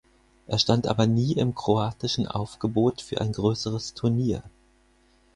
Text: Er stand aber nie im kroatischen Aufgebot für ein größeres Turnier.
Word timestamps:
Er 0.47 0.57
stand 0.57 0.87
aber 0.87 1.05
nie 1.05 1.33
im 1.33 1.53
kroatischen 1.53 2.25
Aufgebot 2.27 3.01
für 3.03 3.21
ein 3.21 3.31
größeres 3.33 3.93
Turnier. 3.93 4.41